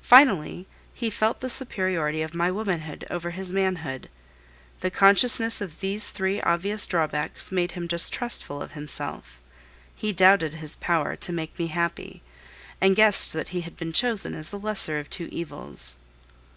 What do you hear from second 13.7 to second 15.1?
been chosen as the lesser of